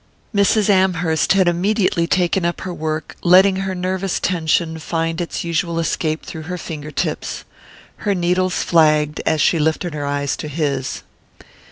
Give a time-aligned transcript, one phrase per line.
[0.33, 0.67] Mrs.
[0.67, 6.25] Amherst had immediately taken up her work, letting her nervous tension find its usual escape
[6.25, 7.43] through her finger tips.
[7.97, 11.03] Her needles flagged as she lifted her eyes to his.